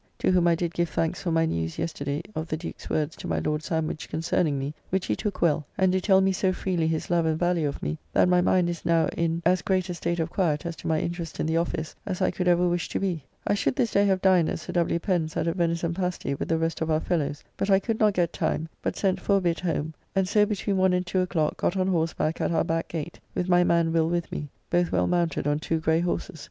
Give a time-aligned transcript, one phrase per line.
[0.17, 3.27] To whom I did give thanks for my newes yesterday of the Duke's words to
[3.27, 6.87] my Lord Sandwich concerning me, which he took well; and do tell me so freely
[6.87, 9.93] his love and value of me, that my mind is now in as great a
[9.93, 12.89] state of quiett as to my interest in the office, as I could ever wish
[12.89, 13.23] to be.
[13.45, 14.97] I should this day have dined at Sir W.
[14.97, 18.13] Pen's at a venison pasty with the rest of our fellows, but I could not
[18.15, 21.57] get time, but sent for a bit home, and so between one and two o'clock
[21.57, 25.05] got on horseback at our back gate, with my man Will with me, both well
[25.05, 26.39] mounted on two grey horses.